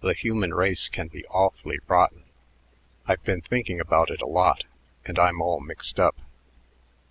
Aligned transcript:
The 0.00 0.12
human 0.12 0.52
race 0.52 0.90
can 0.90 1.08
be 1.08 1.24
awfully 1.28 1.78
rotten. 1.88 2.24
I've 3.06 3.24
been 3.24 3.40
thinking 3.40 3.80
about 3.80 4.10
it 4.10 4.20
a 4.20 4.26
lot, 4.26 4.64
and 5.06 5.18
I'm 5.18 5.40
all 5.40 5.58
mixed 5.60 5.98
up. 5.98 6.16